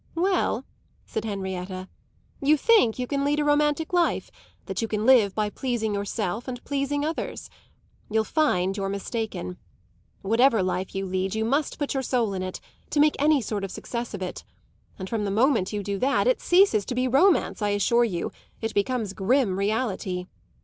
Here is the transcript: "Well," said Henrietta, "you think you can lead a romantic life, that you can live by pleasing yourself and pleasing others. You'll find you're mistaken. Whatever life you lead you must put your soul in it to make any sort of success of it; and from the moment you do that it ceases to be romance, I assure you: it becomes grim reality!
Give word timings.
"Well," 0.15 0.65
said 1.05 1.25
Henrietta, 1.25 1.87
"you 2.41 2.57
think 2.57 2.97
you 2.97 3.05
can 3.05 3.23
lead 3.23 3.39
a 3.39 3.45
romantic 3.45 3.93
life, 3.93 4.31
that 4.65 4.81
you 4.81 4.87
can 4.87 5.05
live 5.05 5.35
by 5.35 5.51
pleasing 5.51 5.93
yourself 5.93 6.47
and 6.47 6.63
pleasing 6.63 7.05
others. 7.05 7.51
You'll 8.09 8.23
find 8.23 8.75
you're 8.75 8.89
mistaken. 8.89 9.57
Whatever 10.23 10.63
life 10.63 10.95
you 10.95 11.05
lead 11.05 11.35
you 11.35 11.45
must 11.45 11.77
put 11.77 11.93
your 11.93 12.01
soul 12.01 12.33
in 12.33 12.41
it 12.41 12.59
to 12.89 12.99
make 12.99 13.15
any 13.19 13.41
sort 13.41 13.63
of 13.63 13.69
success 13.69 14.15
of 14.15 14.23
it; 14.23 14.43
and 14.97 15.07
from 15.07 15.23
the 15.23 15.29
moment 15.29 15.71
you 15.71 15.83
do 15.83 15.99
that 15.99 16.25
it 16.25 16.41
ceases 16.41 16.83
to 16.85 16.95
be 16.95 17.07
romance, 17.07 17.61
I 17.61 17.69
assure 17.69 18.03
you: 18.03 18.31
it 18.59 18.73
becomes 18.73 19.13
grim 19.13 19.59
reality! 19.59 20.25